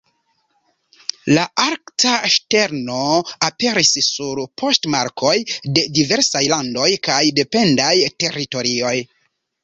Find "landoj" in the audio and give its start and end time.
6.53-6.87